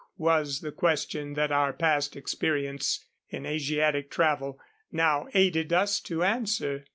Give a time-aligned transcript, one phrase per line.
[0.17, 4.59] was the question that our past experience in Asiatic travel
[4.91, 6.85] now aided us to answer.